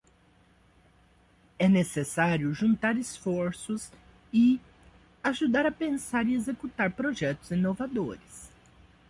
[1.59, 3.91] É necessário juntar esforços
[4.33, 4.59] e
[5.23, 8.49] ajudar a pensar e a executar projetos inovadores